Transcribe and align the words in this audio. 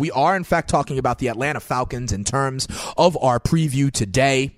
We 0.00 0.10
are, 0.12 0.34
in 0.34 0.44
fact, 0.44 0.70
talking 0.70 0.98
about 0.98 1.18
the 1.18 1.28
Atlanta 1.28 1.60
Falcons 1.60 2.10
in 2.10 2.24
terms 2.24 2.66
of 2.96 3.22
our 3.22 3.38
preview 3.38 3.92
today. 3.92 4.56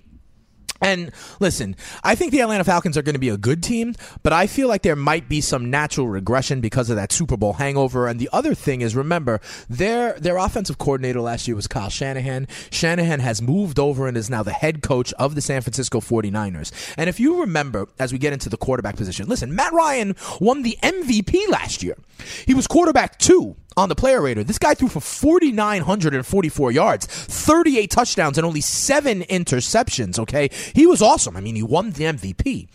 And 0.79 1.11
listen, 1.41 1.75
I 2.01 2.15
think 2.15 2.31
the 2.31 2.39
Atlanta 2.39 2.63
Falcons 2.63 2.97
are 2.97 3.01
going 3.01 3.15
to 3.15 3.19
be 3.19 3.27
a 3.27 3.37
good 3.37 3.61
team, 3.61 3.95
but 4.21 4.31
I 4.31 4.47
feel 4.47 4.69
like 4.69 4.83
there 4.83 4.95
might 4.95 5.27
be 5.27 5.41
some 5.41 5.69
natural 5.69 6.07
regression 6.07 6.61
because 6.61 6.89
of 6.89 6.95
that 6.95 7.11
Super 7.11 7.35
Bowl 7.35 7.53
hangover. 7.53 8.07
And 8.07 8.21
the 8.21 8.29
other 8.31 8.55
thing 8.55 8.79
is, 8.79 8.95
remember, 8.95 9.41
their 9.69 10.13
their 10.13 10.37
offensive 10.37 10.77
coordinator 10.77 11.19
last 11.19 11.45
year 11.45 11.55
was 11.55 11.67
Kyle 11.67 11.89
Shanahan. 11.89 12.47
Shanahan 12.71 13.19
has 13.19 13.41
moved 13.41 13.79
over 13.79 14.07
and 14.07 14.15
is 14.15 14.29
now 14.29 14.43
the 14.43 14.51
head 14.51 14.81
coach 14.81 15.11
of 15.13 15.35
the 15.35 15.41
San 15.41 15.61
Francisco 15.61 15.99
49ers. 15.99 16.71
And 16.97 17.09
if 17.09 17.19
you 17.19 17.41
remember, 17.41 17.89
as 17.99 18.13
we 18.13 18.17
get 18.17 18.31
into 18.31 18.47
the 18.47 18.57
quarterback 18.57 18.95
position, 18.95 19.27
listen, 19.27 19.53
Matt 19.53 19.73
Ryan 19.73 20.15
won 20.39 20.63
the 20.63 20.77
MVP 20.81 21.49
last 21.49 21.83
year. 21.83 21.97
He 22.45 22.53
was 22.53 22.67
quarterback 22.67 23.19
two 23.19 23.55
on 23.77 23.89
the 23.89 23.95
player 23.95 24.21
rater. 24.21 24.43
This 24.43 24.59
guy 24.59 24.73
threw 24.73 24.87
for 24.87 24.99
4,944 24.99 26.71
yards, 26.71 27.05
38 27.07 27.89
touchdowns, 27.89 28.37
and 28.37 28.45
only 28.45 28.61
seven 28.61 29.21
interceptions, 29.23 30.19
okay? 30.19 30.49
He 30.73 30.85
was 30.85 31.01
awesome. 31.01 31.35
I 31.37 31.41
mean, 31.41 31.55
he 31.55 31.63
won 31.63 31.91
the 31.91 32.05
MVP. 32.05 32.67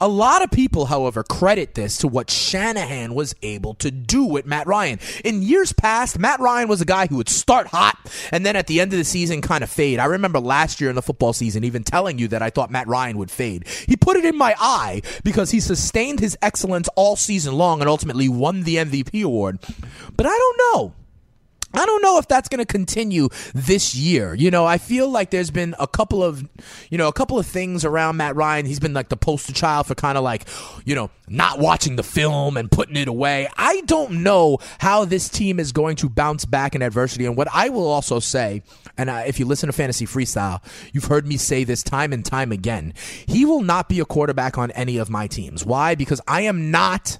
A 0.00 0.08
lot 0.08 0.42
of 0.42 0.50
people, 0.50 0.86
however, 0.86 1.22
credit 1.22 1.74
this 1.74 1.98
to 1.98 2.08
what 2.08 2.30
Shanahan 2.30 3.14
was 3.14 3.34
able 3.42 3.74
to 3.74 3.90
do 3.90 4.24
with 4.24 4.46
Matt 4.46 4.66
Ryan. 4.66 4.98
In 5.24 5.42
years 5.42 5.72
past, 5.72 6.18
Matt 6.18 6.40
Ryan 6.40 6.68
was 6.68 6.80
a 6.80 6.84
guy 6.84 7.06
who 7.06 7.16
would 7.16 7.28
start 7.28 7.68
hot 7.68 7.98
and 8.32 8.44
then 8.44 8.56
at 8.56 8.66
the 8.66 8.80
end 8.80 8.92
of 8.92 8.98
the 8.98 9.04
season 9.04 9.40
kind 9.40 9.64
of 9.64 9.70
fade. 9.70 9.98
I 9.98 10.06
remember 10.06 10.40
last 10.40 10.80
year 10.80 10.90
in 10.90 10.96
the 10.96 11.02
football 11.02 11.32
season 11.32 11.64
even 11.64 11.84
telling 11.84 12.18
you 12.18 12.28
that 12.28 12.42
I 12.42 12.50
thought 12.50 12.70
Matt 12.70 12.88
Ryan 12.88 13.18
would 13.18 13.30
fade. 13.30 13.66
He 13.86 13.96
put 13.96 14.16
it 14.16 14.24
in 14.24 14.36
my 14.36 14.54
eye 14.58 15.02
because 15.22 15.50
he 15.50 15.60
sustained 15.60 16.20
his 16.20 16.36
excellence 16.42 16.88
all 16.96 17.16
season 17.16 17.54
long 17.54 17.80
and 17.80 17.88
ultimately 17.88 18.28
won 18.28 18.62
the 18.62 18.76
MVP 18.76 19.24
award. 19.24 19.58
But 20.16 20.26
I 20.26 20.36
don't 20.36 20.58
know. 20.58 20.94
I 21.74 21.86
don't 21.86 22.02
know 22.02 22.18
if 22.18 22.28
that's 22.28 22.48
going 22.48 22.64
to 22.64 22.66
continue 22.66 23.28
this 23.54 23.94
year. 23.94 24.34
You 24.34 24.50
know, 24.50 24.64
I 24.64 24.78
feel 24.78 25.08
like 25.08 25.30
there's 25.30 25.50
been 25.50 25.74
a 25.78 25.86
couple 25.86 26.22
of, 26.22 26.48
you 26.90 26.98
know, 26.98 27.08
a 27.08 27.12
couple 27.12 27.38
of 27.38 27.46
things 27.46 27.84
around 27.84 28.16
Matt 28.16 28.36
Ryan. 28.36 28.66
He's 28.66 28.80
been 28.80 28.94
like 28.94 29.08
the 29.08 29.16
poster 29.16 29.52
child 29.52 29.86
for 29.86 29.94
kind 29.94 30.16
of 30.16 30.24
like, 30.24 30.46
you 30.84 30.94
know, 30.94 31.10
not 31.28 31.58
watching 31.58 31.96
the 31.96 32.02
film 32.02 32.56
and 32.56 32.70
putting 32.70 32.96
it 32.96 33.08
away. 33.08 33.48
I 33.56 33.80
don't 33.82 34.22
know 34.22 34.58
how 34.78 35.04
this 35.04 35.28
team 35.28 35.58
is 35.58 35.72
going 35.72 35.96
to 35.96 36.08
bounce 36.08 36.44
back 36.44 36.74
in 36.74 36.82
adversity. 36.82 37.26
And 37.26 37.36
what 37.36 37.48
I 37.52 37.70
will 37.70 37.86
also 37.86 38.20
say, 38.20 38.62
and 38.96 39.10
if 39.10 39.40
you 39.40 39.46
listen 39.46 39.66
to 39.66 39.72
Fantasy 39.72 40.06
Freestyle, 40.06 40.62
you've 40.92 41.06
heard 41.06 41.26
me 41.26 41.36
say 41.36 41.64
this 41.64 41.82
time 41.82 42.12
and 42.12 42.24
time 42.24 42.52
again. 42.52 42.94
He 43.26 43.44
will 43.44 43.62
not 43.62 43.88
be 43.88 44.00
a 44.00 44.04
quarterback 44.04 44.58
on 44.58 44.70
any 44.72 44.98
of 44.98 45.10
my 45.10 45.26
teams. 45.26 45.64
Why? 45.64 45.94
Because 45.94 46.20
I 46.28 46.42
am 46.42 46.70
not 46.70 47.18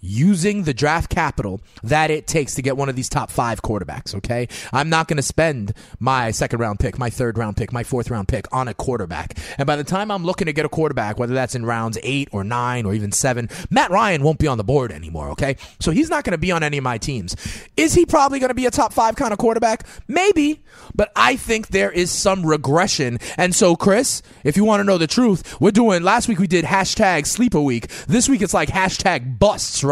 using 0.00 0.64
the 0.64 0.74
draft 0.74 1.10
capital 1.10 1.60
that 1.82 2.10
it 2.10 2.26
takes 2.26 2.54
to 2.54 2.62
get 2.62 2.76
one 2.76 2.88
of 2.88 2.96
these 2.96 3.08
top 3.08 3.30
five 3.30 3.62
quarterbacks, 3.62 4.14
okay? 4.14 4.48
I'm 4.72 4.88
not 4.88 5.08
going 5.08 5.16
to 5.16 5.22
spend 5.22 5.72
my 5.98 6.30
second 6.30 6.58
round 6.58 6.80
pick, 6.80 6.98
my 6.98 7.10
third 7.10 7.38
round 7.38 7.56
pick, 7.56 7.72
my 7.72 7.84
fourth 7.84 8.10
round 8.10 8.28
pick 8.28 8.46
on 8.52 8.68
a 8.68 8.74
quarterback. 8.74 9.38
And 9.58 9.66
by 9.66 9.76
the 9.76 9.84
time 9.84 10.10
I'm 10.10 10.24
looking 10.24 10.46
to 10.46 10.52
get 10.52 10.64
a 10.64 10.68
quarterback, 10.68 11.18
whether 11.18 11.34
that's 11.34 11.54
in 11.54 11.66
rounds 11.66 11.98
eight 12.02 12.28
or 12.32 12.44
nine 12.44 12.86
or 12.86 12.94
even 12.94 13.12
seven, 13.12 13.48
Matt 13.70 13.90
Ryan 13.90 14.22
won't 14.22 14.38
be 14.38 14.46
on 14.46 14.58
the 14.58 14.64
board 14.64 14.92
anymore, 14.92 15.30
okay? 15.30 15.56
So 15.80 15.90
he's 15.90 16.10
not 16.10 16.24
going 16.24 16.32
to 16.32 16.38
be 16.38 16.52
on 16.52 16.62
any 16.62 16.78
of 16.78 16.84
my 16.84 16.98
teams. 16.98 17.36
Is 17.76 17.94
he 17.94 18.06
probably 18.06 18.38
going 18.38 18.48
to 18.48 18.54
be 18.54 18.66
a 18.66 18.70
top 18.70 18.92
five 18.92 19.16
kind 19.16 19.32
of 19.32 19.38
quarterback? 19.38 19.86
Maybe, 20.08 20.62
but 20.94 21.12
I 21.14 21.36
think 21.36 21.68
there 21.68 21.90
is 21.90 22.10
some 22.10 22.44
regression. 22.44 23.18
And 23.36 23.54
so, 23.54 23.76
Chris, 23.76 24.22
if 24.44 24.56
you 24.56 24.64
want 24.64 24.80
to 24.80 24.84
know 24.84 24.98
the 24.98 25.06
truth, 25.06 25.60
we're 25.60 25.70
doing, 25.70 26.02
last 26.02 26.28
week 26.28 26.38
we 26.38 26.46
did 26.46 26.64
hashtag 26.64 27.26
sleeper 27.26 27.60
week. 27.60 27.88
This 28.06 28.28
week 28.28 28.42
it's 28.42 28.54
like 28.54 28.70
hashtag 28.70 29.38
busts? 29.38 29.84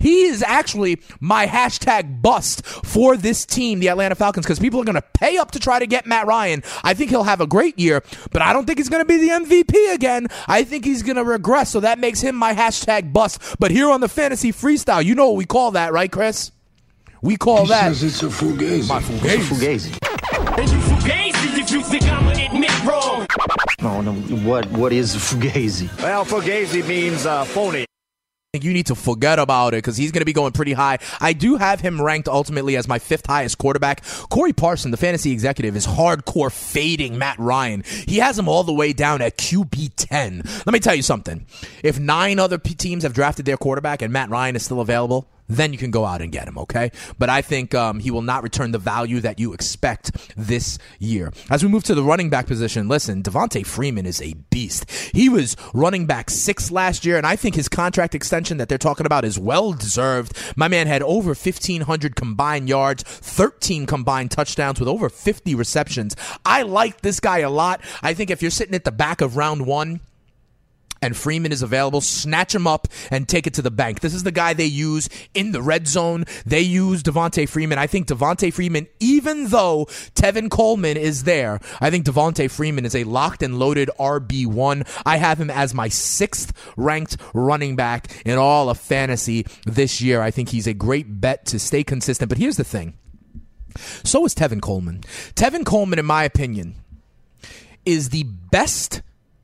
He 0.00 0.22
is 0.22 0.42
actually 0.42 1.00
my 1.20 1.46
hashtag 1.46 2.20
bust 2.22 2.64
for 2.66 3.16
this 3.16 3.44
team, 3.46 3.80
the 3.80 3.88
Atlanta 3.88 4.14
Falcons, 4.14 4.46
because 4.46 4.58
people 4.58 4.80
are 4.80 4.84
going 4.84 4.94
to 4.94 5.02
pay 5.14 5.36
up 5.36 5.50
to 5.52 5.58
try 5.60 5.78
to 5.78 5.86
get 5.86 6.06
Matt 6.06 6.26
Ryan. 6.26 6.62
I 6.82 6.94
think 6.94 7.10
he'll 7.10 7.22
have 7.24 7.40
a 7.40 7.46
great 7.46 7.78
year, 7.78 8.02
but 8.32 8.42
I 8.42 8.52
don't 8.52 8.66
think 8.66 8.78
he's 8.78 8.88
going 8.88 9.02
to 9.04 9.08
be 9.08 9.18
the 9.18 9.28
MVP 9.28 9.94
again. 9.94 10.28
I 10.48 10.64
think 10.64 10.84
he's 10.84 11.02
going 11.02 11.16
to 11.16 11.24
regress, 11.24 11.70
so 11.70 11.80
that 11.80 11.98
makes 11.98 12.20
him 12.20 12.34
my 12.34 12.54
hashtag 12.54 13.12
bust. 13.12 13.40
But 13.58 13.70
here 13.70 13.90
on 13.90 14.00
the 14.00 14.08
fantasy 14.08 14.52
freestyle, 14.52 15.04
you 15.04 15.14
know 15.14 15.28
what 15.28 15.36
we 15.36 15.44
call 15.44 15.72
that, 15.72 15.92
right, 15.92 16.10
Chris? 16.10 16.50
We 17.22 17.36
call 17.36 17.62
He 17.62 17.68
that 17.68 17.94
says 17.94 18.02
it's 18.02 18.22
a 18.22 18.26
fugazi. 18.26 18.88
my 18.88 19.00
fugazi. 19.00 19.38
Fugazi. 19.44 20.58
And 20.58 20.70
you 20.70 20.78
fugazi 20.78 21.58
if 21.58 21.70
you 21.70 21.82
think 21.82 22.04
I'ma 22.04 22.30
admit 22.32 22.84
wrong. 22.84 23.26
No, 23.80 24.00
no. 24.02 24.12
What 24.46 24.66
what 24.72 24.92
is 24.92 25.14
fugazi? 25.16 25.88
Well, 26.02 26.24
Fugazi 26.26 26.86
means 26.86 27.24
uh, 27.24 27.44
phony. 27.44 27.86
You 28.62 28.72
need 28.72 28.86
to 28.86 28.94
forget 28.94 29.38
about 29.38 29.74
it 29.74 29.78
because 29.78 29.96
he's 29.96 30.12
going 30.12 30.20
to 30.20 30.26
be 30.26 30.32
going 30.32 30.52
pretty 30.52 30.74
high. 30.74 30.98
I 31.20 31.32
do 31.32 31.56
have 31.56 31.80
him 31.80 32.00
ranked 32.00 32.28
ultimately 32.28 32.76
as 32.76 32.86
my 32.86 32.98
fifth 32.98 33.26
highest 33.26 33.58
quarterback. 33.58 34.04
Corey 34.28 34.52
Parson, 34.52 34.90
the 34.90 34.96
fantasy 34.96 35.32
executive, 35.32 35.74
is 35.76 35.86
hardcore 35.86 36.52
fading 36.52 37.18
Matt 37.18 37.38
Ryan. 37.38 37.82
He 38.06 38.18
has 38.18 38.38
him 38.38 38.48
all 38.48 38.62
the 38.62 38.72
way 38.72 38.92
down 38.92 39.22
at 39.22 39.38
QB 39.38 39.92
10. 39.96 40.42
Let 40.66 40.72
me 40.72 40.78
tell 40.78 40.94
you 40.94 41.02
something. 41.02 41.46
If 41.82 41.98
nine 41.98 42.38
other 42.38 42.58
teams 42.58 43.02
have 43.02 43.14
drafted 43.14 43.46
their 43.46 43.56
quarterback 43.56 44.02
and 44.02 44.12
Matt 44.12 44.30
Ryan 44.30 44.56
is 44.56 44.64
still 44.64 44.80
available, 44.80 45.26
then 45.48 45.72
you 45.72 45.78
can 45.78 45.90
go 45.90 46.04
out 46.04 46.22
and 46.22 46.32
get 46.32 46.48
him, 46.48 46.58
okay? 46.58 46.90
But 47.18 47.30
I 47.30 47.42
think 47.42 47.74
um, 47.74 48.00
he 48.00 48.10
will 48.10 48.22
not 48.22 48.42
return 48.42 48.72
the 48.72 48.78
value 48.78 49.20
that 49.20 49.38
you 49.38 49.52
expect 49.52 50.34
this 50.36 50.78
year. 50.98 51.32
As 51.50 51.62
we 51.62 51.68
move 51.68 51.84
to 51.84 51.94
the 51.94 52.02
running 52.02 52.30
back 52.30 52.46
position, 52.46 52.88
listen, 52.88 53.22
Devonta 53.22 53.64
Freeman 53.66 54.06
is 54.06 54.22
a 54.22 54.34
beast. 54.50 54.90
He 55.12 55.28
was 55.28 55.56
running 55.72 56.06
back 56.06 56.30
six 56.30 56.70
last 56.70 57.04
year, 57.04 57.16
and 57.16 57.26
I 57.26 57.36
think 57.36 57.54
his 57.54 57.68
contract 57.68 58.14
extension 58.14 58.56
that 58.58 58.68
they're 58.68 58.78
talking 58.78 59.06
about 59.06 59.24
is 59.24 59.38
well 59.38 59.72
deserved. 59.72 60.36
My 60.56 60.68
man 60.68 60.86
had 60.86 61.02
over 61.02 61.30
1,500 61.30 62.16
combined 62.16 62.68
yards, 62.68 63.02
13 63.02 63.86
combined 63.86 64.30
touchdowns 64.30 64.80
with 64.80 64.88
over 64.88 65.08
50 65.08 65.54
receptions. 65.54 66.16
I 66.44 66.62
like 66.62 67.02
this 67.02 67.20
guy 67.20 67.38
a 67.38 67.50
lot. 67.50 67.80
I 68.02 68.14
think 68.14 68.30
if 68.30 68.42
you're 68.42 68.50
sitting 68.50 68.74
at 68.74 68.84
the 68.84 68.92
back 68.92 69.20
of 69.20 69.36
round 69.36 69.66
one, 69.66 70.00
and 71.04 71.16
Freeman 71.16 71.52
is 71.52 71.62
available, 71.62 72.00
snatch 72.00 72.54
him 72.54 72.66
up 72.66 72.88
and 73.10 73.28
take 73.28 73.46
it 73.46 73.54
to 73.54 73.62
the 73.62 73.70
bank. 73.70 74.00
This 74.00 74.14
is 74.14 74.22
the 74.22 74.32
guy 74.32 74.54
they 74.54 74.64
use 74.64 75.08
in 75.34 75.52
the 75.52 75.62
red 75.62 75.86
zone. 75.86 76.24
They 76.46 76.60
use 76.60 77.02
Devonta 77.02 77.48
Freeman. 77.48 77.78
I 77.78 77.86
think 77.86 78.08
Devonta 78.08 78.52
Freeman, 78.52 78.88
even 79.00 79.48
though 79.48 79.86
Tevin 80.14 80.50
Coleman 80.50 80.96
is 80.96 81.24
there, 81.24 81.60
I 81.80 81.90
think 81.90 82.06
Devonta 82.06 82.50
Freeman 82.50 82.84
is 82.86 82.94
a 82.94 83.04
locked 83.04 83.42
and 83.42 83.58
loaded 83.58 83.90
RB1. 83.98 84.88
I 85.04 85.18
have 85.18 85.38
him 85.38 85.50
as 85.50 85.74
my 85.74 85.88
sixth 85.88 86.52
ranked 86.76 87.16
running 87.34 87.76
back 87.76 88.22
in 88.24 88.38
all 88.38 88.70
of 88.70 88.78
fantasy 88.78 89.46
this 89.66 90.00
year. 90.00 90.22
I 90.22 90.30
think 90.30 90.48
he's 90.48 90.66
a 90.66 90.74
great 90.74 91.20
bet 91.20 91.44
to 91.46 91.58
stay 91.58 91.84
consistent. 91.84 92.28
But 92.28 92.38
here's 92.38 92.56
the 92.56 92.64
thing. 92.64 92.94
So 93.76 94.24
is 94.24 94.34
Tevin 94.34 94.62
Coleman. 94.62 95.00
Tevin 95.34 95.66
Coleman, 95.66 95.98
in 95.98 96.06
my 96.06 96.24
opinion, 96.24 96.76
is 97.84 98.10
the 98.10 98.22
best 98.22 99.02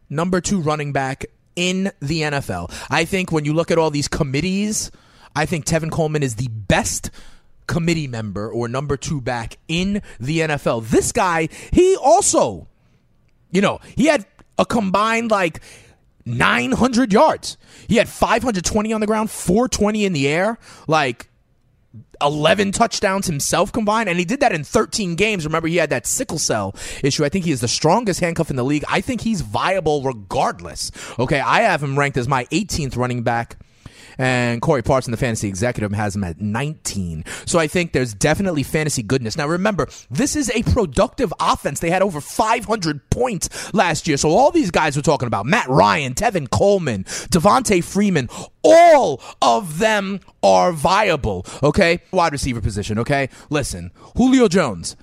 number 0.08 0.40
two 0.40 0.60
running 0.60 0.92
back 0.92 1.26
in 1.60 1.92
the 2.00 2.22
NFL. 2.22 2.72
I 2.88 3.04
think 3.04 3.30
when 3.30 3.44
you 3.44 3.52
look 3.52 3.70
at 3.70 3.76
all 3.76 3.90
these 3.90 4.08
committees, 4.08 4.90
I 5.36 5.44
think 5.44 5.66
Tevin 5.66 5.90
Coleman 5.90 6.22
is 6.22 6.36
the 6.36 6.48
best 6.48 7.10
committee 7.66 8.08
member 8.08 8.50
or 8.50 8.66
number 8.66 8.96
two 8.96 9.20
back 9.20 9.58
in 9.68 10.00
the 10.18 10.38
NFL. 10.38 10.88
This 10.88 11.12
guy, 11.12 11.50
he 11.70 11.96
also, 11.96 12.66
you 13.52 13.60
know, 13.60 13.78
he 13.94 14.06
had 14.06 14.24
a 14.58 14.64
combined 14.64 15.30
like 15.30 15.60
900 16.24 17.12
yards. 17.12 17.58
He 17.88 17.96
had 17.96 18.08
520 18.08 18.92
on 18.94 19.02
the 19.02 19.06
ground, 19.06 19.30
420 19.30 20.06
in 20.06 20.14
the 20.14 20.28
air. 20.28 20.58
Like, 20.86 21.29
11 22.22 22.72
touchdowns 22.72 23.26
himself 23.26 23.72
combined, 23.72 24.08
and 24.08 24.18
he 24.18 24.24
did 24.24 24.40
that 24.40 24.52
in 24.52 24.64
13 24.64 25.16
games. 25.16 25.44
Remember, 25.44 25.68
he 25.68 25.76
had 25.76 25.90
that 25.90 26.06
sickle 26.06 26.38
cell 26.38 26.74
issue. 27.02 27.24
I 27.24 27.28
think 27.28 27.44
he 27.44 27.50
is 27.50 27.60
the 27.60 27.68
strongest 27.68 28.20
handcuff 28.20 28.50
in 28.50 28.56
the 28.56 28.64
league. 28.64 28.84
I 28.88 29.00
think 29.00 29.22
he's 29.22 29.40
viable 29.40 30.02
regardless. 30.02 30.90
Okay, 31.18 31.40
I 31.40 31.62
have 31.62 31.82
him 31.82 31.98
ranked 31.98 32.16
as 32.16 32.28
my 32.28 32.44
18th 32.46 32.96
running 32.96 33.22
back. 33.22 33.56
And 34.20 34.60
Corey 34.60 34.82
Parson, 34.82 35.12
the 35.12 35.16
fantasy 35.16 35.48
executive, 35.48 35.92
has 35.92 36.14
him 36.14 36.24
at 36.24 36.42
19. 36.42 37.24
So 37.46 37.58
I 37.58 37.66
think 37.66 37.92
there's 37.92 38.12
definitely 38.12 38.62
fantasy 38.62 39.02
goodness. 39.02 39.34
Now 39.34 39.48
remember, 39.48 39.88
this 40.10 40.36
is 40.36 40.50
a 40.50 40.62
productive 40.62 41.32
offense. 41.40 41.80
They 41.80 41.88
had 41.88 42.02
over 42.02 42.20
500 42.20 43.08
points 43.08 43.72
last 43.72 44.06
year. 44.06 44.18
So 44.18 44.28
all 44.28 44.50
these 44.50 44.70
guys 44.70 44.94
we're 44.94 45.00
talking 45.00 45.26
about, 45.26 45.46
Matt 45.46 45.68
Ryan, 45.70 46.12
Tevin 46.12 46.50
Coleman, 46.50 47.04
Devonta 47.04 47.82
Freeman, 47.82 48.28
all 48.62 49.22
of 49.40 49.78
them 49.78 50.20
are 50.42 50.70
viable. 50.70 51.46
Okay? 51.62 52.00
Wide 52.12 52.32
receiver 52.32 52.60
position, 52.60 52.98
okay? 52.98 53.30
Listen, 53.48 53.90
Julio 54.18 54.48
Jones, 54.48 54.96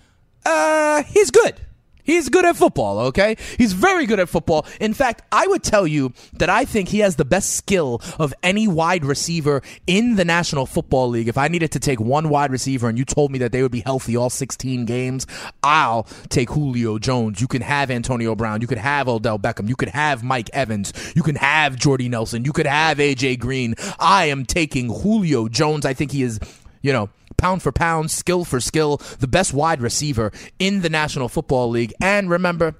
uh, 0.45 1.01
he's 1.01 1.31
good. 1.31 1.59
He's 2.07 2.29
good 2.29 2.45
at 2.45 2.55
football, 2.55 2.99
okay? 3.07 3.35
He's 3.57 3.73
very 3.73 4.05
good 4.05 4.19
at 4.19 4.29
football. 4.29 4.65
In 4.79 4.93
fact, 4.93 5.23
I 5.31 5.45
would 5.45 5.61
tell 5.61 5.85
you 5.85 6.13
that 6.33 6.49
I 6.49 6.63
think 6.63 6.87
he 6.87 6.99
has 6.99 7.17
the 7.17 7.25
best 7.25 7.53
skill 7.55 8.01
of 8.17 8.33
any 8.41 8.65
wide 8.65 9.03
receiver 9.03 9.61
in 9.85 10.15
the 10.15 10.23
National 10.23 10.65
Football 10.65 11.09
League. 11.09 11.27
If 11.27 11.37
I 11.37 11.49
needed 11.49 11.73
to 11.73 11.79
take 11.79 11.99
one 11.99 12.29
wide 12.29 12.49
receiver 12.49 12.87
and 12.87 12.97
you 12.97 13.03
told 13.03 13.29
me 13.29 13.39
that 13.39 13.51
they 13.51 13.61
would 13.61 13.73
be 13.73 13.81
healthy 13.81 14.15
all 14.15 14.29
16 14.29 14.85
games, 14.85 15.27
I'll 15.61 16.03
take 16.29 16.49
Julio 16.49 16.97
Jones. 16.97 17.41
You 17.41 17.47
can 17.47 17.61
have 17.61 17.91
Antonio 17.91 18.35
Brown. 18.35 18.61
You 18.61 18.67
could 18.67 18.77
have 18.77 19.09
Odell 19.09 19.37
Beckham. 19.37 19.67
You 19.67 19.75
could 19.75 19.89
have 19.89 20.23
Mike 20.23 20.49
Evans. 20.53 20.93
You 21.13 21.23
can 21.23 21.35
have 21.35 21.75
Jordy 21.75 22.07
Nelson. 22.07 22.45
You 22.45 22.53
could 22.53 22.67
have 22.67 22.99
AJ 22.99 23.39
Green. 23.39 23.75
I 23.99 24.25
am 24.25 24.45
taking 24.45 24.87
Julio 24.87 25.49
Jones. 25.49 25.85
I 25.85 25.93
think 25.93 26.13
he 26.13 26.23
is 26.23 26.39
you 26.81 26.93
know, 26.93 27.09
pound 27.37 27.61
for 27.61 27.71
pound, 27.71 28.11
skill 28.11 28.45
for 28.45 28.59
skill, 28.59 28.97
the 29.19 29.27
best 29.27 29.53
wide 29.53 29.81
receiver 29.81 30.31
in 30.59 30.81
the 30.81 30.89
National 30.89 31.29
Football 31.29 31.69
League. 31.69 31.93
And 32.01 32.29
remember, 32.29 32.75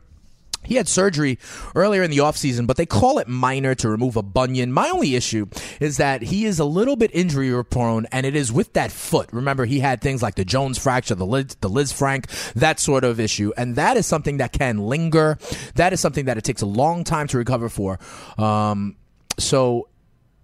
he 0.67 0.75
had 0.75 0.87
surgery 0.87 1.39
earlier 1.75 2.03
in 2.03 2.11
the 2.11 2.17
offseason, 2.17 2.67
but 2.67 2.75
they 2.75 2.85
call 2.85 3.19
it 3.19 3.27
minor 3.27 3.73
to 3.75 3.89
remove 3.89 4.17
a 4.17 4.21
bunion. 4.21 4.73
My 4.73 4.89
only 4.89 5.15
issue 5.15 5.47
is 5.79 5.97
that 5.97 6.21
he 6.21 6.45
is 6.45 6.59
a 6.59 6.65
little 6.65 6.97
bit 6.97 7.09
injury 7.13 7.63
prone, 7.63 8.05
and 8.11 8.25
it 8.25 8.35
is 8.35 8.51
with 8.51 8.73
that 8.73 8.91
foot. 8.91 9.29
Remember, 9.31 9.63
he 9.65 9.79
had 9.79 10.01
things 10.01 10.21
like 10.21 10.35
the 10.35 10.43
Jones 10.43 10.77
fracture, 10.77 11.15
the 11.15 11.25
Liz, 11.25 11.55
the 11.61 11.69
Lisfranc, 11.69 12.53
that 12.53 12.81
sort 12.81 13.05
of 13.05 13.19
issue. 13.19 13.53
And 13.55 13.77
that 13.77 13.95
is 13.95 14.05
something 14.05 14.37
that 14.37 14.51
can 14.51 14.79
linger. 14.79 15.37
That 15.75 15.93
is 15.93 16.01
something 16.01 16.25
that 16.25 16.37
it 16.37 16.43
takes 16.43 16.61
a 16.61 16.67
long 16.67 17.05
time 17.05 17.27
to 17.27 17.37
recover 17.37 17.69
for. 17.69 17.99
Um, 18.37 18.97
so 19.39 19.87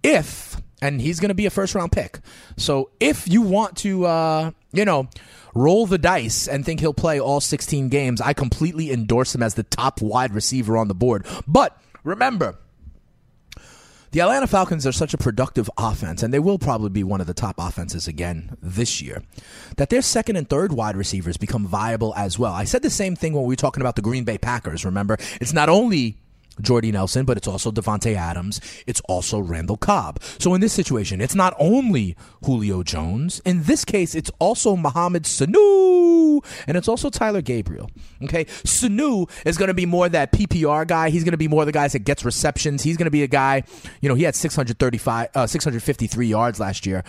if 0.02 0.56
and 0.84 1.00
he's 1.00 1.18
going 1.18 1.30
to 1.30 1.34
be 1.34 1.46
a 1.46 1.50
first 1.50 1.74
round 1.74 1.92
pick. 1.92 2.20
So 2.58 2.90
if 3.00 3.26
you 3.26 3.40
want 3.40 3.78
to, 3.78 4.04
uh, 4.04 4.50
you 4.72 4.84
know, 4.84 5.08
roll 5.54 5.86
the 5.86 5.96
dice 5.96 6.46
and 6.46 6.64
think 6.64 6.80
he'll 6.80 6.92
play 6.92 7.18
all 7.18 7.40
16 7.40 7.88
games, 7.88 8.20
I 8.20 8.34
completely 8.34 8.92
endorse 8.92 9.34
him 9.34 9.42
as 9.42 9.54
the 9.54 9.62
top 9.62 10.02
wide 10.02 10.34
receiver 10.34 10.76
on 10.76 10.88
the 10.88 10.94
board. 10.94 11.26
But 11.48 11.80
remember, 12.02 12.58
the 14.10 14.20
Atlanta 14.20 14.46
Falcons 14.46 14.86
are 14.86 14.92
such 14.92 15.14
a 15.14 15.18
productive 15.18 15.70
offense, 15.78 16.22
and 16.22 16.32
they 16.32 16.38
will 16.38 16.58
probably 16.58 16.90
be 16.90 17.02
one 17.02 17.22
of 17.22 17.26
the 17.26 17.34
top 17.34 17.56
offenses 17.58 18.06
again 18.06 18.56
this 18.62 19.00
year, 19.00 19.22
that 19.78 19.88
their 19.88 20.02
second 20.02 20.36
and 20.36 20.48
third 20.48 20.72
wide 20.72 20.96
receivers 20.96 21.38
become 21.38 21.66
viable 21.66 22.14
as 22.14 22.38
well. 22.38 22.52
I 22.52 22.64
said 22.64 22.82
the 22.82 22.90
same 22.90 23.16
thing 23.16 23.32
when 23.32 23.44
we 23.44 23.52
were 23.52 23.56
talking 23.56 23.80
about 23.80 23.96
the 23.96 24.02
Green 24.02 24.24
Bay 24.24 24.36
Packers, 24.36 24.84
remember? 24.84 25.16
It's 25.40 25.54
not 25.54 25.68
only 25.70 26.18
Jordy 26.60 26.92
Nelson, 26.92 27.24
but 27.24 27.36
it's 27.36 27.48
also 27.48 27.70
Davante 27.70 28.14
Adams. 28.14 28.60
It's 28.86 29.00
also 29.02 29.38
Randall 29.38 29.76
Cobb. 29.76 30.22
So 30.38 30.54
in 30.54 30.60
this 30.60 30.72
situation, 30.72 31.20
it's 31.20 31.34
not 31.34 31.54
only 31.58 32.16
Julio 32.44 32.82
Jones. 32.82 33.40
In 33.44 33.64
this 33.64 33.84
case, 33.84 34.14
it's 34.14 34.30
also 34.38 34.76
Mohamed 34.76 35.24
Sanu, 35.24 36.44
and 36.66 36.76
it's 36.76 36.88
also 36.88 37.10
Tyler 37.10 37.42
Gabriel. 37.42 37.90
Okay, 38.22 38.44
Sanu 38.44 39.28
is 39.44 39.56
going 39.56 39.68
to 39.68 39.74
be 39.74 39.86
more 39.86 40.08
that 40.08 40.32
PPR 40.32 40.86
guy. 40.86 41.10
He's 41.10 41.24
going 41.24 41.32
to 41.32 41.38
be 41.38 41.48
more 41.48 41.64
the 41.64 41.72
guys 41.72 41.92
that 41.92 42.00
gets 42.00 42.24
receptions. 42.24 42.82
He's 42.82 42.96
going 42.96 43.06
to 43.06 43.10
be 43.10 43.22
a 43.22 43.28
guy. 43.28 43.64
You 44.00 44.08
know, 44.08 44.14
he 44.14 44.22
had 44.22 44.34
635, 44.34 45.28
uh, 45.34 45.46
653 45.46 46.26
yards 46.26 46.60
last 46.60 46.86
year. 46.86 47.04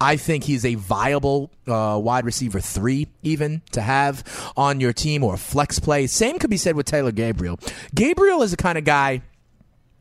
I 0.00 0.16
think 0.16 0.44
he's 0.44 0.64
a 0.64 0.74
viable 0.74 1.50
uh, 1.66 1.98
wide 2.02 2.24
receiver 2.24 2.60
three, 2.60 3.08
even 3.22 3.62
to 3.72 3.80
have 3.80 4.24
on 4.56 4.80
your 4.80 4.92
team 4.92 5.24
or 5.24 5.36
flex 5.36 5.78
play. 5.78 6.06
Same 6.06 6.38
could 6.38 6.50
be 6.50 6.56
said 6.58 6.76
with 6.76 6.86
Taylor 6.86 7.12
Gabriel. 7.12 7.58
Gabriel 7.94 8.42
is 8.42 8.50
the 8.50 8.56
kind 8.56 8.76
of 8.76 8.84
guy 8.84 9.22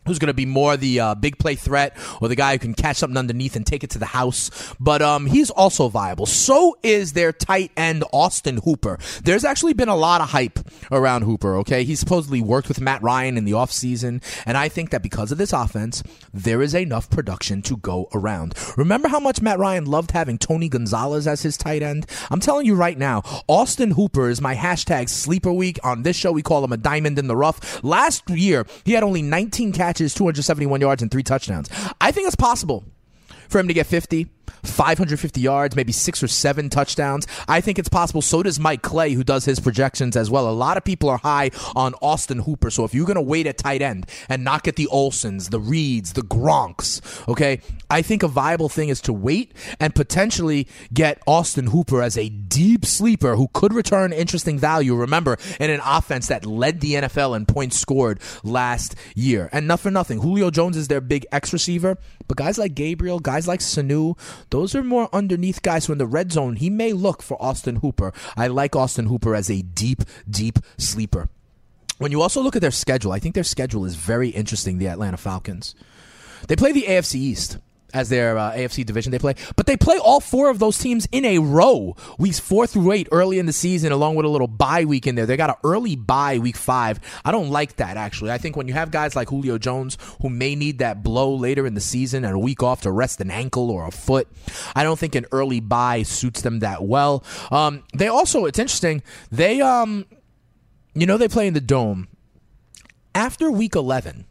who's 0.06 0.20
going 0.20 0.28
to 0.28 0.34
be 0.34 0.46
more 0.46 0.78
the 0.78 1.00
uh, 1.00 1.16
big 1.16 1.38
play 1.38 1.56
threat 1.56 1.96
or 2.22 2.28
the 2.28 2.36
guy 2.36 2.54
who 2.54 2.60
can 2.60 2.74
catch 2.74 2.98
something 2.98 3.18
underneath 3.18 3.56
and 3.56 3.66
take 3.66 3.84
it 3.84 3.90
to 3.92 4.00
the 4.00 4.06
house. 4.06 4.74
But 4.80 5.02
um, 5.02 5.26
he's 5.26 5.50
also 5.50 5.90
viable. 5.90 6.26
So 6.26 6.78
is 6.84 7.14
their 7.14 7.32
tight 7.32 7.72
end, 7.76 8.04
Austin 8.14 8.58
Hooper. 8.58 9.00
There's 9.24 9.44
actually 9.44 9.74
been 9.74 9.90
a 9.90 9.96
lot 9.96 10.22
of 10.22 10.30
hype 10.30 10.60
around 10.92 11.24
Hooper, 11.24 11.58
okay? 11.58 11.84
He 11.84 11.96
supposedly 11.96 12.42
worked 12.42 12.68
with 12.68 12.82
Matt 12.82 13.02
Ryan 13.02 13.38
in 13.38 13.46
the 13.46 13.54
offseason, 13.54 14.22
and 14.46 14.58
I 14.58 14.70
think 14.70 14.92
that 14.92 15.02
because 15.04 15.32
of 15.32 15.38
this 15.38 15.54
offense, 15.54 16.04
there 16.34 16.62
is 16.62 16.76
enough 16.76 17.10
production 17.10 17.62
to 17.64 17.78
go 17.78 18.10
around. 18.14 18.54
Remember 18.78 19.08
how 19.08 19.20
much 19.20 19.42
Matt 19.42 19.60
Ryan 19.60 19.86
loved 19.86 20.12
having 20.12 20.38
Tony 20.38 20.70
Gonzalez 20.70 21.28
as 21.28 21.42
his 21.42 21.58
tight 21.58 21.82
end? 21.82 22.06
I'm 22.30 22.40
telling 22.40 22.66
you 22.66 22.76
right 22.76 22.98
now, 22.98 23.22
Austin 23.48 23.92
Hooper 23.92 24.30
is 24.30 24.42
my 24.42 24.56
hashtag 24.56 25.10
sleeper 25.10 25.52
week. 25.52 25.80
On 25.84 26.04
this 26.04 26.16
show, 26.16 26.32
we 26.32 26.42
call 26.42 26.64
him 26.64 26.72
a 26.72 26.78
diamond 26.78 27.18
in 27.18 27.28
the 27.28 27.36
rough. 27.36 27.84
Last 27.84 28.30
year, 28.30 28.66
he 28.84 28.94
had 28.94 29.04
only 29.04 29.22
19 29.22 29.72
catches 29.72 29.95
catches, 29.96 30.14
271 30.14 30.82
yards, 30.82 31.02
and 31.02 31.10
three 31.10 31.24
touchdowns. 31.24 31.70
I 32.02 32.12
think 32.12 32.28
it's 32.28 32.36
possible 32.36 32.84
for 33.48 33.60
him 33.60 33.68
to 33.68 33.74
get 33.74 33.86
50. 33.86 34.30
550 34.64 35.42
yards, 35.42 35.76
maybe 35.76 35.92
six 35.92 36.24
or 36.24 36.28
seven 36.28 36.70
touchdowns. 36.70 37.28
I 37.48 37.62
think 37.62 37.78
it's 37.78 37.90
possible. 37.90 38.22
So 38.22 38.42
does 38.42 38.60
Mike 38.60 38.82
Clay, 38.82 39.14
who 39.14 39.24
does 39.24 39.46
his 39.46 39.60
projections 39.60 40.16
as 40.16 40.30
well. 40.30 40.50
A 40.50 40.52
lot 40.52 40.76
of 40.76 40.84
people 40.84 41.08
are 41.10 41.18
high 41.18 41.52
on 41.76 41.94
Austin 42.02 42.40
Hooper. 42.40 42.72
So 42.72 42.84
if 42.84 42.94
you're 42.94 43.06
going 43.06 43.16
to 43.16 43.22
wait 43.22 43.46
at 43.46 43.60
tight 43.60 43.84
end 43.84 44.08
and 44.28 44.44
not 44.44 44.64
get 44.64 44.76
the 44.76 44.88
Olsons, 44.92 45.52
the 45.52 45.60
Reeds, 45.60 46.14
the 46.14 46.22
Gronks, 46.22 47.28
okay, 47.30 47.62
I 47.92 48.02
think 48.02 48.24
a 48.24 48.28
viable 48.28 48.70
thing 48.70 48.90
is 48.90 49.02
to 49.02 49.14
wait 49.14 49.54
and 49.80 49.94
potentially 49.94 50.68
get 50.92 51.22
Austin 51.28 51.68
Hooper 51.68 52.02
as 52.02 52.18
a 52.18 52.30
deep 52.56 52.86
sleeper 52.86 53.36
who 53.36 53.50
could 53.52 53.74
return 53.74 54.14
interesting 54.14 54.58
value. 54.58 54.96
Remember, 54.96 55.38
in 55.60 55.70
an 55.70 55.82
offense 55.84 56.28
that 56.28 56.46
led 56.46 56.80
the 56.80 56.94
NFL 56.94 57.36
in 57.36 57.46
points 57.46 57.78
scored 57.78 58.22
last 58.46 58.96
year. 59.14 59.50
And 59.52 59.68
not 59.68 59.82
for 59.82 59.92
nothing, 59.92 60.22
Julio 60.22 60.50
Jones 60.52 60.78
is 60.78 60.88
their 60.88 61.02
big 61.02 61.26
X 61.34 61.52
receiver, 61.52 61.98
but 62.30 62.38
guys 62.38 62.58
like 62.58 62.74
Gabriel, 62.74 63.20
guys 63.20 63.46
like 63.46 63.60
Sanu, 63.60 64.18
those 64.52 64.74
are 64.74 64.86
more 64.86 65.10
underneath 65.12 65.62
guys 65.64 65.86
who 65.86 65.92
in 65.92 66.00
the 66.00 66.08
red 66.08 66.32
zone, 66.32 66.56
he 66.56 66.70
may 66.70 66.94
look 66.94 67.22
for 67.22 67.42
Austin 67.44 67.78
Hooper. 67.78 68.14
I 68.38 68.48
like 68.48 68.74
Austin 68.74 69.08
Hooper 69.08 69.36
as 69.36 69.50
a 69.50 69.62
deep, 69.62 70.04
deep 70.30 70.58
sleeper. 70.78 71.28
When 71.98 72.14
you 72.14 72.22
also 72.22 72.42
look 72.42 72.56
at 72.56 72.62
their 72.62 72.72
schedule, 72.72 73.12
I 73.12 73.20
think 73.20 73.36
their 73.36 73.44
schedule 73.44 73.84
is 73.84 73.96
very 73.96 74.30
interesting, 74.30 74.78
the 74.78 74.88
Atlanta 74.88 75.18
Falcons. 75.18 75.76
They 76.48 76.56
play 76.56 76.72
the 76.72 76.84
AFC 76.84 77.16
East 77.16 77.58
as 77.96 78.10
their 78.10 78.38
uh, 78.38 78.52
AFC 78.52 78.86
division 78.86 79.12
they 79.12 79.20
play. 79.20 79.34
But 79.56 79.66
they 79.66 79.78
play 79.78 79.98
all 79.98 80.20
four 80.20 80.50
of 80.50 80.60
those 80.60 80.78
teams 80.78 81.08
in 81.12 81.26
a 81.26 81.40
row, 81.40 81.96
weeks 82.20 82.40
four 82.40 82.68
through 82.68 82.92
eight, 82.92 83.08
early 83.12 83.40
in 83.40 83.46
the 83.46 83.54
season, 83.54 83.92
along 83.92 84.16
with 84.16 84.26
a 84.26 84.30
little 84.30 84.48
bye 84.48 84.86
week 84.86 85.08
in 85.08 85.16
there. 85.16 85.26
They 85.26 85.38
got 85.38 85.50
an 85.50 85.56
early 85.64 85.96
bye 85.96 86.38
week 86.38 86.58
five. 86.58 87.00
I 87.24 87.32
don't 87.32 87.50
like 87.50 87.78
that 87.78 87.98
actually. 87.98 88.32
I 88.32 88.38
think 88.38 88.58
when 88.58 88.68
you 88.68 88.74
have 88.74 88.92
guys 88.92 89.16
like 89.16 89.30
Julio 89.30 89.58
Jones 89.58 89.98
who 90.22 90.30
may 90.30 90.56
need 90.56 90.80
that 90.80 91.04
blow 91.04 91.34
later 91.34 91.66
in 91.66 91.74
the 91.74 91.82
season 91.82 92.26
and 92.26 92.36
a 92.36 92.40
week 92.40 92.62
off 92.62 92.82
to 92.82 92.92
rest 92.92 93.22
an 93.22 93.32
ankle 93.32 93.72
or 93.72 93.88
a 93.88 93.92
foot, 93.92 94.28
I 94.76 94.84
don't 94.84 95.00
think 95.00 95.16
an 95.16 95.26
early 95.32 95.62
bye 95.62 96.04
suits 96.04 96.42
them 96.42 96.60
that 96.60 96.84
well. 96.84 97.24
Um, 97.50 97.84
they 97.96 98.08
also, 98.08 98.46
it's 98.46 98.60
interesting. 98.60 99.02
They, 99.32 99.62
um, 99.62 100.06
you 100.94 101.06
know, 101.06 101.18
they 101.18 101.30
play 101.30 101.48
in 101.48 101.54
the 101.54 101.62
dome 101.62 102.10
after 103.14 103.50
week 103.50 103.76
eleven 103.76 104.26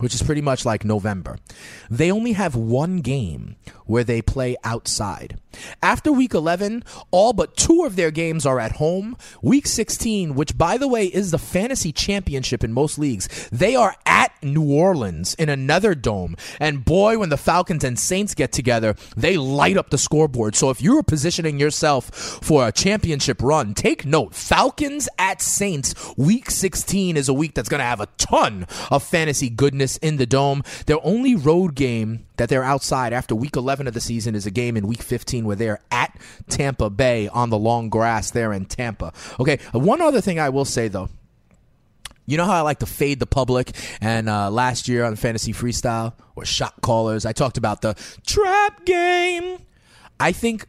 which 0.00 0.14
is 0.14 0.22
pretty 0.22 0.42
much 0.42 0.64
like 0.64 0.84
November. 0.84 1.38
They 1.88 2.10
only 2.10 2.32
have 2.32 2.54
one 2.54 2.98
game 2.98 3.56
where 3.86 4.04
they 4.04 4.22
play 4.22 4.56
outside. 4.64 5.38
After 5.82 6.12
week 6.12 6.34
11, 6.34 6.84
all 7.10 7.32
but 7.32 7.56
two 7.56 7.84
of 7.84 7.96
their 7.96 8.10
games 8.10 8.46
are 8.46 8.60
at 8.60 8.72
home. 8.72 9.16
Week 9.42 9.66
16, 9.66 10.34
which 10.34 10.56
by 10.56 10.76
the 10.76 10.88
way 10.88 11.06
is 11.06 11.30
the 11.30 11.38
fantasy 11.38 11.92
championship 11.92 12.64
in 12.64 12.72
most 12.72 12.98
leagues, 12.98 13.48
they 13.50 13.74
are 13.74 13.94
at 14.06 14.29
New 14.42 14.72
Orleans 14.72 15.34
in 15.34 15.48
another 15.48 15.94
dome. 15.94 16.36
And 16.58 16.84
boy, 16.84 17.18
when 17.18 17.28
the 17.28 17.36
Falcons 17.36 17.84
and 17.84 17.98
Saints 17.98 18.34
get 18.34 18.52
together, 18.52 18.94
they 19.16 19.36
light 19.36 19.76
up 19.76 19.90
the 19.90 19.98
scoreboard. 19.98 20.54
So 20.56 20.70
if 20.70 20.82
you're 20.82 21.02
positioning 21.02 21.58
yourself 21.58 22.06
for 22.06 22.66
a 22.66 22.72
championship 22.72 23.42
run, 23.42 23.74
take 23.74 24.04
note 24.04 24.34
Falcons 24.34 25.08
at 25.18 25.42
Saints, 25.42 25.94
week 26.16 26.50
16 26.50 27.16
is 27.16 27.28
a 27.28 27.34
week 27.34 27.54
that's 27.54 27.68
going 27.68 27.80
to 27.80 27.84
have 27.84 28.00
a 28.00 28.08
ton 28.18 28.66
of 28.90 29.02
fantasy 29.02 29.48
goodness 29.48 29.96
in 29.98 30.16
the 30.16 30.26
dome. 30.26 30.62
Their 30.86 30.98
only 31.04 31.34
road 31.34 31.74
game 31.74 32.26
that 32.36 32.48
they're 32.48 32.64
outside 32.64 33.12
after 33.12 33.34
week 33.34 33.56
11 33.56 33.86
of 33.86 33.94
the 33.94 34.00
season 34.00 34.34
is 34.34 34.46
a 34.46 34.50
game 34.50 34.76
in 34.76 34.86
week 34.86 35.02
15 35.02 35.44
where 35.44 35.56
they're 35.56 35.80
at 35.90 36.18
Tampa 36.48 36.88
Bay 36.88 37.28
on 37.28 37.50
the 37.50 37.58
long 37.58 37.90
grass 37.90 38.30
there 38.30 38.52
in 38.52 38.64
Tampa. 38.64 39.12
Okay, 39.38 39.58
one 39.72 40.00
other 40.00 40.20
thing 40.20 40.38
I 40.38 40.48
will 40.48 40.64
say 40.64 40.88
though. 40.88 41.10
You 42.30 42.36
know 42.36 42.44
how 42.44 42.54
I 42.54 42.60
like 42.60 42.78
to 42.78 42.86
fade 42.86 43.18
the 43.18 43.26
public, 43.26 43.72
and 44.00 44.28
uh, 44.28 44.52
last 44.52 44.86
year 44.86 45.04
on 45.04 45.16
Fantasy 45.16 45.52
Freestyle 45.52 46.12
or 46.36 46.44
Shot 46.44 46.74
Callers, 46.80 47.26
I 47.26 47.32
talked 47.32 47.56
about 47.56 47.82
the 47.82 47.94
trap 48.24 48.84
game. 48.84 49.58
I 50.20 50.30
think 50.30 50.68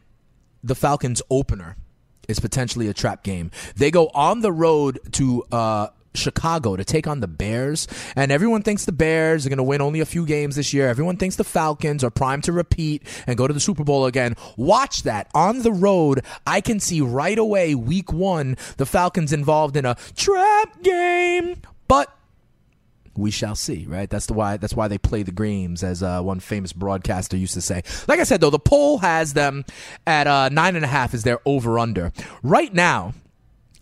the 0.64 0.74
Falcons 0.74 1.22
opener 1.30 1.76
is 2.26 2.40
potentially 2.40 2.88
a 2.88 2.92
trap 2.92 3.22
game. 3.22 3.52
They 3.76 3.92
go 3.92 4.10
on 4.12 4.40
the 4.40 4.50
road 4.50 4.98
to 5.12 5.44
uh, 5.52 5.86
Chicago 6.14 6.76
to 6.76 6.84
take 6.84 7.06
on 7.06 7.20
the 7.20 7.28
Bears, 7.28 7.86
and 8.16 8.30
everyone 8.30 8.62
thinks 8.62 8.84
the 8.84 8.92
Bears 8.92 9.46
are 9.46 9.48
going 9.48 9.58
to 9.58 9.62
win 9.62 9.80
only 9.80 10.00
a 10.00 10.06
few 10.06 10.26
games 10.26 10.56
this 10.56 10.72
year. 10.72 10.88
Everyone 10.88 11.16
thinks 11.16 11.36
the 11.36 11.44
Falcons 11.44 12.04
are 12.04 12.10
primed 12.10 12.44
to 12.44 12.52
repeat 12.52 13.02
and 13.26 13.36
go 13.36 13.46
to 13.46 13.54
the 13.54 13.60
Super 13.60 13.84
Bowl 13.84 14.06
again. 14.06 14.36
Watch 14.56 15.02
that 15.04 15.30
on 15.34 15.60
the 15.62 15.72
road. 15.72 16.24
I 16.46 16.60
can 16.60 16.80
see 16.80 17.00
right 17.00 17.38
away, 17.38 17.74
week 17.74 18.12
one, 18.12 18.56
the 18.76 18.86
Falcons 18.86 19.32
involved 19.32 19.76
in 19.76 19.84
a 19.84 19.96
trap 20.14 20.82
game, 20.82 21.56
but 21.88 22.14
we 23.16 23.30
shall 23.30 23.54
see, 23.54 23.86
right? 23.86 24.08
That's 24.08 24.26
the 24.26 24.32
why. 24.32 24.56
That's 24.56 24.74
why 24.74 24.88
they 24.88 24.98
play 24.98 25.22
the 25.22 25.32
games, 25.32 25.82
as 25.82 26.02
uh, 26.02 26.22
one 26.22 26.40
famous 26.40 26.72
broadcaster 26.72 27.36
used 27.36 27.54
to 27.54 27.60
say. 27.60 27.82
Like 28.08 28.20
I 28.20 28.24
said, 28.24 28.40
though, 28.40 28.50
the 28.50 28.58
poll 28.58 28.98
has 28.98 29.34
them 29.34 29.64
at 30.06 30.26
uh, 30.26 30.48
nine 30.48 30.76
and 30.76 30.84
a 30.84 30.88
half 30.88 31.12
is 31.14 31.22
their 31.22 31.38
over 31.44 31.78
under 31.78 32.12
right 32.42 32.72
now. 32.72 33.14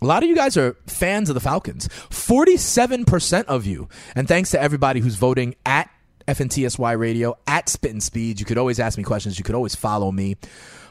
A 0.03 0.07
lot 0.07 0.23
of 0.23 0.29
you 0.29 0.35
guys 0.35 0.57
are 0.57 0.75
fans 0.87 1.29
of 1.29 1.35
the 1.35 1.39
Falcons. 1.39 1.87
47% 2.09 3.45
of 3.45 3.67
you. 3.67 3.87
And 4.15 4.27
thanks 4.27 4.49
to 4.49 4.59
everybody 4.59 4.99
who's 4.99 5.13
voting 5.13 5.53
at 5.63 5.91
FNTSY 6.27 6.97
Radio, 6.97 7.37
at 7.45 7.69
Spit 7.69 7.91
and 7.91 8.01
Speed. 8.01 8.39
You 8.39 8.45
could 8.47 8.57
always 8.57 8.79
ask 8.79 8.97
me 8.97 9.03
questions. 9.03 9.37
You 9.37 9.45
could 9.45 9.53
always 9.53 9.75
follow 9.75 10.11
me. 10.11 10.37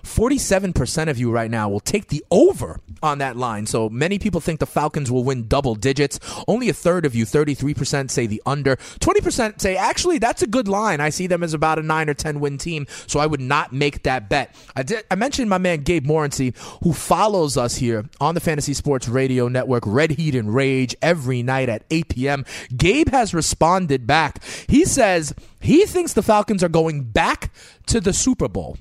47% 0.03 1.09
of 1.09 1.19
you 1.19 1.31
right 1.31 1.51
now 1.51 1.69
will 1.69 1.81
take 1.81 2.09
the 2.09 2.25
over 2.31 2.81
on 3.03 3.19
that 3.19 3.37
line. 3.37 3.67
So 3.67 3.89
many 3.89 4.19
people 4.19 4.41
think 4.41 4.61
the 4.61 4.67
Falcons 4.67 5.11
will 5.11 5.25
win 5.25 5.49
double 5.49 5.75
digits. 5.75 6.19
Only 6.47 6.69
a 6.69 6.73
third 6.73 7.07
of 7.07 7.15
you, 7.15 7.25
33%, 7.25 8.11
say 8.11 8.27
the 8.27 8.43
under. 8.47 8.77
20% 8.77 9.61
say, 9.61 9.77
actually, 9.77 10.19
that's 10.19 10.43
a 10.43 10.47
good 10.47 10.69
line. 10.69 11.01
I 11.01 11.11
see 11.11 11.27
them 11.27 11.43
as 11.43 11.55
about 11.55 11.79
a 11.79 11.83
9 11.83 12.11
or 12.11 12.15
10 12.15 12.41
win 12.41 12.59
team, 12.59 12.87
so 13.07 13.21
I 13.21 13.27
would 13.27 13.41
not 13.41 13.73
make 13.73 14.03
that 14.03 14.29
bet. 14.29 14.55
I, 14.77 14.83
did, 14.83 15.05
I 15.11 15.15
mentioned 15.15 15.49
my 15.51 15.59
man 15.59 15.83
Gabe 15.83 16.07
Morency, 16.07 16.57
who 16.83 16.93
follows 16.93 17.57
us 17.57 17.77
here 17.77 18.09
on 18.21 18.35
the 18.35 18.41
Fantasy 18.41 18.75
Sports 18.75 19.09
Radio 19.09 19.49
Network, 19.49 19.85
Red 19.87 20.13
Heat 20.13 20.35
and 20.35 20.55
Rage, 20.55 20.95
every 21.03 21.43
night 21.43 21.69
at 21.69 21.85
8 21.91 22.09
p.m. 22.09 22.45
Gabe 22.77 23.11
has 23.11 23.35
responded 23.35 24.07
back. 24.07 24.43
He 24.69 24.85
says 24.85 25.35
he 25.61 25.87
thinks 25.87 26.13
the 26.13 26.23
Falcons 26.23 26.63
are 26.63 26.69
going 26.69 27.05
back 27.05 27.53
to 27.87 28.01
the 28.01 28.13
Super 28.13 28.49
Bowl. 28.49 28.77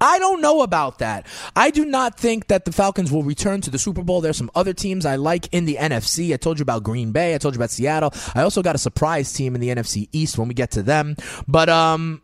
I 0.00 0.18
don't 0.18 0.40
know 0.40 0.62
about 0.62 0.98
that. 0.98 1.26
I 1.54 1.70
do 1.70 1.84
not 1.84 2.18
think 2.18 2.48
that 2.48 2.64
the 2.64 2.72
Falcons 2.72 3.10
will 3.10 3.22
return 3.22 3.60
to 3.62 3.70
the 3.70 3.78
Super 3.78 4.02
Bowl. 4.02 4.20
There's 4.20 4.36
some 4.36 4.50
other 4.54 4.72
teams 4.72 5.06
I 5.06 5.16
like 5.16 5.48
in 5.52 5.64
the 5.64 5.76
NFC. 5.76 6.34
I 6.34 6.36
told 6.36 6.58
you 6.58 6.62
about 6.62 6.82
Green 6.82 7.12
Bay. 7.12 7.34
I 7.34 7.38
told 7.38 7.54
you 7.54 7.58
about 7.58 7.70
Seattle. 7.70 8.12
I 8.34 8.42
also 8.42 8.62
got 8.62 8.74
a 8.74 8.78
surprise 8.78 9.32
team 9.32 9.54
in 9.54 9.60
the 9.60 9.68
NFC 9.68 10.08
East 10.12 10.38
when 10.38 10.48
we 10.48 10.54
get 10.54 10.72
to 10.72 10.82
them. 10.82 11.16
But 11.48 11.68
um 11.68 12.22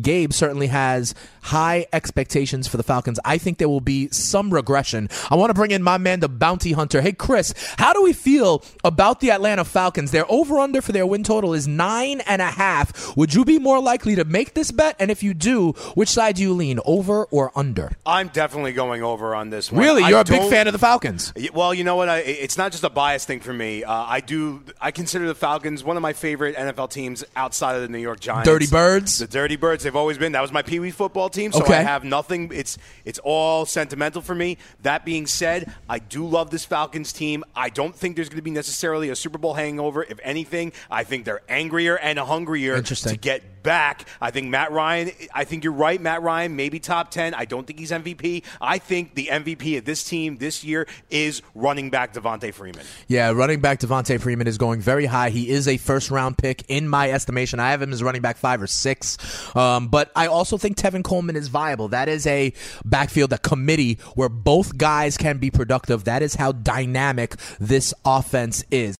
Gabe 0.00 0.32
certainly 0.32 0.68
has 0.68 1.14
high 1.42 1.86
expectations 1.92 2.68
for 2.68 2.76
the 2.76 2.82
Falcons. 2.82 3.18
I 3.24 3.38
think 3.38 3.58
there 3.58 3.68
will 3.68 3.80
be 3.80 4.08
some 4.10 4.52
regression. 4.52 5.08
I 5.30 5.34
want 5.34 5.50
to 5.50 5.54
bring 5.54 5.70
in 5.70 5.82
my 5.82 5.98
man, 5.98 6.20
the 6.20 6.28
bounty 6.28 6.72
hunter. 6.72 7.00
Hey, 7.00 7.12
Chris, 7.12 7.54
how 7.78 7.92
do 7.92 8.02
we 8.02 8.12
feel 8.12 8.62
about 8.84 9.20
the 9.20 9.30
Atlanta 9.30 9.64
Falcons? 9.64 10.10
Their 10.10 10.30
over 10.30 10.58
under 10.58 10.80
for 10.80 10.92
their 10.92 11.06
win 11.06 11.24
total 11.24 11.54
is 11.54 11.66
nine 11.66 12.20
and 12.20 12.40
a 12.42 12.46
half. 12.46 13.16
Would 13.16 13.34
you 13.34 13.44
be 13.44 13.58
more 13.58 13.80
likely 13.80 14.14
to 14.16 14.24
make 14.24 14.54
this 14.54 14.70
bet? 14.70 14.96
And 14.98 15.10
if 15.10 15.22
you 15.22 15.34
do, 15.34 15.72
which 15.94 16.08
side 16.08 16.36
do 16.36 16.42
you 16.42 16.54
lean, 16.54 16.78
over 16.84 17.24
or 17.26 17.50
under? 17.56 17.92
I'm 18.06 18.28
definitely 18.28 18.72
going 18.72 19.02
over 19.02 19.34
on 19.34 19.50
this 19.50 19.72
one. 19.72 19.82
Really? 19.82 20.04
You're 20.08 20.20
a 20.20 20.24
big 20.24 20.48
fan 20.50 20.66
of 20.66 20.72
the 20.72 20.78
Falcons? 20.78 21.32
Well, 21.52 21.74
you 21.74 21.84
know 21.84 21.96
what? 21.96 22.08
I, 22.08 22.18
it's 22.18 22.58
not 22.58 22.72
just 22.72 22.84
a 22.84 22.90
bias 22.90 23.24
thing 23.24 23.40
for 23.40 23.52
me. 23.52 23.84
Uh, 23.84 23.92
I 23.92 24.20
do. 24.20 24.62
I 24.80 24.90
consider 24.90 25.26
the 25.26 25.34
Falcons 25.34 25.82
one 25.82 25.96
of 25.96 26.02
my 26.02 26.12
favorite 26.12 26.56
NFL 26.56 26.90
teams 26.90 27.24
outside 27.36 27.76
of 27.76 27.82
the 27.82 27.88
New 27.88 27.98
York 27.98 28.20
Giants. 28.20 28.48
Dirty 28.48 28.66
Birds? 28.66 29.18
The 29.18 29.26
Dirty 29.26 29.56
Birds. 29.56 29.84
They've 29.90 29.96
always 29.96 30.18
been. 30.18 30.30
That 30.32 30.40
was 30.42 30.52
my 30.52 30.62
Pee 30.62 30.78
Wee 30.78 30.92
football 30.92 31.28
team. 31.28 31.50
So 31.50 31.62
Okay. 31.64 31.74
I 31.74 31.82
have 31.82 32.04
nothing. 32.04 32.52
It's 32.54 32.78
it's 33.04 33.18
all 33.24 33.66
sentimental 33.66 34.22
for 34.22 34.36
me. 34.36 34.56
That 34.82 35.04
being 35.04 35.26
said, 35.26 35.74
I 35.88 35.98
do 35.98 36.24
love 36.24 36.50
this 36.50 36.64
Falcons 36.64 37.12
team. 37.12 37.42
I 37.56 37.70
don't 37.70 37.92
think 37.92 38.14
there's 38.14 38.28
going 38.28 38.38
to 38.38 38.42
be 38.42 38.52
necessarily 38.52 39.08
a 39.08 39.16
Super 39.16 39.36
Bowl 39.36 39.54
hangover. 39.54 40.04
If 40.08 40.20
anything, 40.22 40.72
I 40.92 41.02
think 41.02 41.24
they're 41.24 41.42
angrier 41.48 41.98
and 41.98 42.20
hungrier 42.20 42.80
to 42.82 43.16
get 43.16 43.59
back. 43.62 44.06
I 44.20 44.30
think 44.30 44.48
Matt 44.48 44.72
Ryan. 44.72 45.10
I 45.34 45.44
think 45.44 45.64
you're 45.64 45.72
right. 45.72 46.00
Matt 46.00 46.22
Ryan, 46.22 46.56
maybe 46.56 46.80
top 46.80 47.10
ten. 47.10 47.34
I 47.34 47.44
don't 47.44 47.66
think 47.66 47.78
he's 47.78 47.90
MVP. 47.90 48.42
I 48.60 48.78
think 48.78 49.14
the 49.14 49.28
MVP 49.30 49.78
of 49.78 49.84
this 49.84 50.04
team 50.04 50.36
this 50.36 50.64
year 50.64 50.86
is 51.10 51.42
running 51.54 51.90
back 51.90 52.14
Devonta 52.14 52.52
Freeman. 52.52 52.84
Yeah, 53.08 53.30
running 53.30 53.60
back 53.60 53.80
Devonta 53.80 54.20
Freeman 54.20 54.46
is 54.46 54.58
going 54.58 54.80
very 54.80 55.06
high. 55.06 55.30
He 55.30 55.50
is 55.50 55.68
a 55.68 55.76
first 55.76 56.10
round 56.10 56.38
pick 56.38 56.64
in 56.68 56.88
my 56.88 57.10
estimation. 57.10 57.60
I 57.60 57.70
have 57.70 57.82
him 57.82 57.92
as 57.92 58.02
running 58.02 58.22
back 58.22 58.36
five 58.36 58.62
or 58.62 58.66
six. 58.66 59.18
Um, 59.56 59.88
but 59.88 60.10
I 60.14 60.26
also 60.26 60.58
think 60.58 60.76
Tevin 60.76 61.04
Coleman 61.04 61.36
is 61.36 61.48
viable. 61.48 61.88
That 61.88 62.08
is 62.08 62.26
a 62.26 62.52
backfield, 62.84 63.32
a 63.32 63.38
committee 63.38 63.98
where 64.14 64.28
both 64.28 64.76
guys 64.76 65.16
can 65.16 65.38
be 65.38 65.50
productive. 65.50 66.04
That 66.04 66.22
is 66.22 66.34
how 66.34 66.52
dynamic 66.52 67.36
this 67.58 67.92
offense 68.04 68.64
is. 68.70 68.96